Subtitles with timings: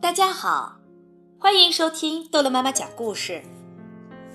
[0.00, 0.76] 大家好，
[1.38, 3.42] 欢迎收听逗乐妈妈讲故事。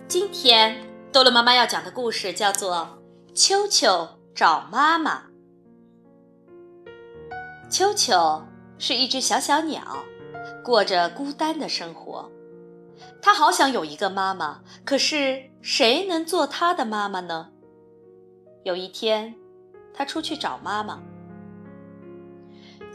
[0.07, 2.99] 今天逗乐妈妈要讲的故事叫做
[3.33, 5.23] 《秋秋找妈妈》。
[7.69, 8.43] 秋秋
[8.77, 9.81] 是一只小小鸟，
[10.63, 12.29] 过着孤单的生活。
[13.21, 17.49] 它好想有一个妈妈，可是谁能做它的妈妈呢？
[18.63, 19.35] 有一天，
[19.93, 21.01] 它出去找妈妈。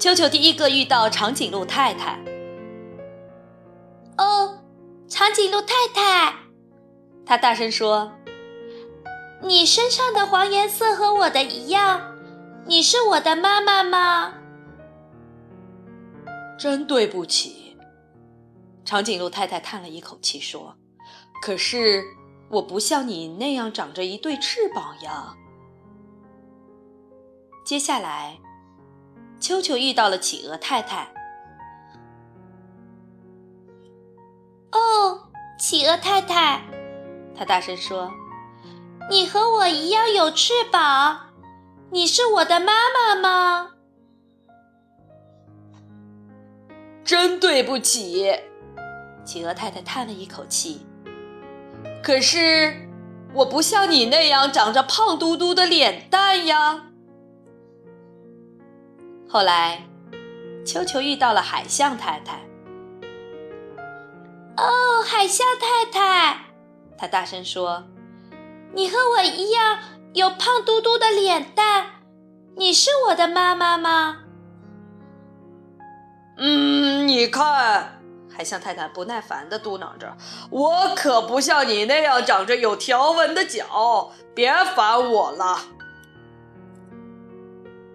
[0.01, 2.19] 秋秋第一个遇到长颈鹿太太。
[4.17, 4.59] 哦，
[5.07, 6.35] 长颈鹿太太，
[7.27, 8.11] 他大声说
[9.45, 12.17] ：“你身上的黄颜色和我的一样，
[12.65, 14.33] 你是我的妈妈吗？”
[16.59, 17.77] 真对不起，
[18.87, 20.79] 长颈鹿太太叹了一口气说
[21.45, 22.03] ：“可是
[22.49, 25.35] 我不像你那样长着一对翅膀呀。”
[27.67, 28.39] 接下来。
[29.41, 31.11] 秋秋遇到了企鹅太太。
[34.73, 35.29] 哦，
[35.59, 36.63] 企鹅太太，
[37.35, 38.13] 他大声说
[39.11, 41.31] ：“你和我一样有翅膀，
[41.91, 43.71] 你是我的妈妈吗？”
[47.03, 48.31] 真对不起，
[49.25, 50.87] 企鹅太太叹了一口气。
[52.03, 52.89] 可是
[53.35, 56.90] 我不像你那样长着胖嘟嘟的脸蛋呀。
[59.33, 59.87] 后来，
[60.67, 62.41] 秋秋遇到了海象太太。
[64.57, 66.47] 哦，海象太太，
[66.99, 67.85] 他大声说
[68.75, 69.79] ：“你和我一样
[70.15, 72.03] 有胖嘟嘟的脸蛋，
[72.57, 74.23] 你是我的妈妈吗？”
[76.37, 78.01] 嗯，你看，
[78.37, 80.17] 海象太太不耐烦的嘟囔着
[80.51, 85.61] ：“我可不像你那样长着有条纹的脚，别烦我了。”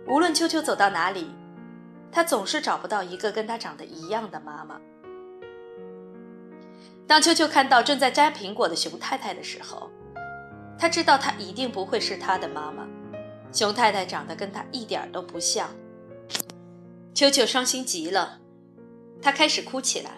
[0.08, 1.32] 无论秋秋走到哪里，
[2.12, 4.80] 他总是找不到一个跟他长得一样的妈妈。
[7.08, 9.90] 当秋秋看到正在摘苹果的熊太太的时候，
[10.78, 12.88] 他知道她一定不会是他的妈妈。
[13.52, 15.70] 熊太太长得跟他一点都不像。
[17.14, 18.40] 秋秋伤心极了，
[19.22, 20.12] 他开始哭起来：“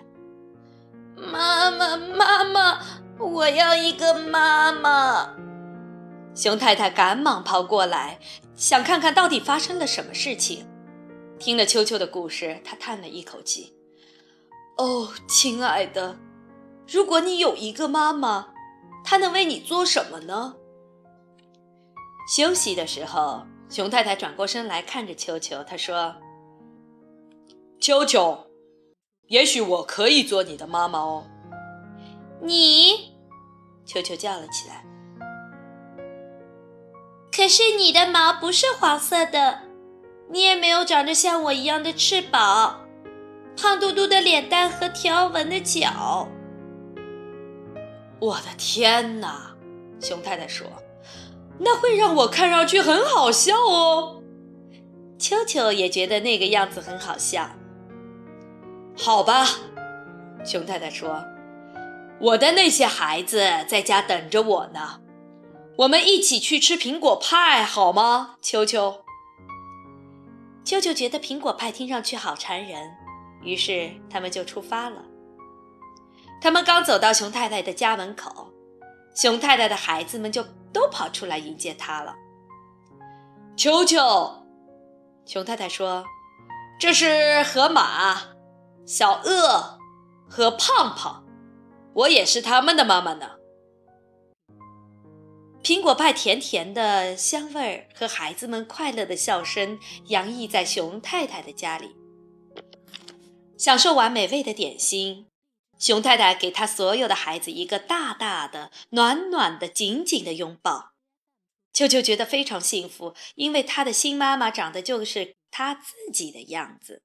[1.15, 2.79] 妈妈，妈妈，
[3.19, 5.35] 我要一个妈妈！”
[6.33, 8.19] 熊太太赶忙跑过来。
[8.57, 10.67] 想看看到底发生了什么事情。
[11.37, 13.77] 听了秋秋的故事，他叹了一口气
[14.77, 16.17] ：“哦，亲爱的，
[16.87, 18.47] 如果你有一个妈妈，
[19.05, 20.55] 她能为你做什么呢？”
[22.35, 26.15] 休息的时候，熊太太转过身来看着秋秋，她说
[27.79, 28.47] ：“秋秋，
[29.27, 31.27] 也许我可以做你的妈妈哦。”
[32.41, 33.13] 你，
[33.85, 34.86] 秋秋叫了起来。
[37.31, 39.59] 可是你的毛不是黄色的，
[40.29, 42.81] 你也没有长着像我一样的翅膀，
[43.55, 46.27] 胖嘟嘟的脸蛋和条纹的脚。
[48.19, 49.55] 我的天哪！
[49.99, 50.67] 熊太太说
[51.59, 54.21] ：“那会让我看上去很好笑哦。”
[55.19, 57.49] 秋秋也觉得那个样子很好笑。
[58.95, 59.47] 好吧，
[60.43, 61.23] 熊太太说
[62.19, 65.01] ：“我的那些孩子在家等着我呢。”
[65.77, 69.03] 我们一起去吃苹果派好吗，秋秋？
[70.65, 72.91] 秋秋觉得苹果派听上去好馋人，
[73.43, 75.03] 于是他们就出发了。
[76.41, 78.51] 他们刚走到熊太太的家门口，
[79.15, 80.43] 熊太太的孩子们就
[80.73, 82.15] 都跑出来迎接他了。
[83.55, 83.99] 秋秋，
[85.27, 86.03] 熊太太说
[86.81, 88.19] ：“这是河马、
[88.87, 89.77] 小鳄
[90.27, 91.23] 和胖胖，
[91.93, 93.33] 我也是他们的妈妈呢。”
[95.67, 101.93] 苹果派甜甜的香味儿和孩子们快乐的笑声洋溢在熊太太的家里。
[103.57, 105.27] 享受完美味的点心，
[105.77, 110.93] 熊太太给她所有的孩子一个大大的、暖暖的、紧紧的拥抱。
[111.73, 117.03] 秋秋觉得非常幸福，因为他的新妈妈长得就是他自己的样子。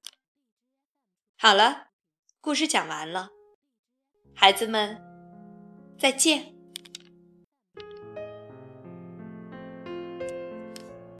[1.37, 1.87] 好了，
[2.39, 3.31] 故事讲完了，
[4.33, 5.01] 孩子们，
[5.99, 6.52] 再见。